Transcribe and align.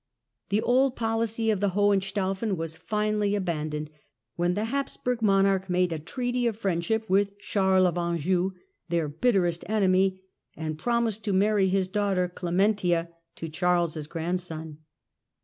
The 0.49 0.63
old 0.63 0.95
policy 0.95 1.51
of 1.51 1.59
the 1.59 1.73
Hohenstaufen 1.75 2.57
was 2.57 2.75
finally 2.75 3.35
abandoned, 3.35 3.91
when 4.35 4.55
the 4.55 4.65
Habsburg 4.65 5.21
Monarch 5.21 5.69
made 5.69 5.93
a 5.93 5.99
treaty 5.99 6.47
of 6.47 6.57
friendship 6.57 7.07
with 7.07 7.37
Charles 7.37 7.85
of 7.85 7.99
Anjou, 7.99 8.53
their 8.89 9.07
bitterest 9.07 9.63
enemy, 9.69 10.23
and 10.57 10.79
promised 10.79 11.23
to 11.25 11.33
marry 11.33 11.67
his 11.67 11.87
daughter 11.87 12.27
dementia 12.35 13.09
to 13.35 13.47
Charles' 13.47 14.07
grandson. 14.07 14.79